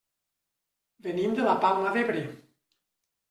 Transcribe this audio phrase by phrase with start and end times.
[1.07, 2.23] Venim de la Palma d'Ebre.